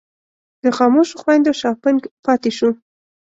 د 0.63 0.65
خاموشو 0.77 1.19
خویندو 1.21 1.57
شاپنګ 1.61 1.99
پاتې 2.25 2.51
شو. 2.57 2.69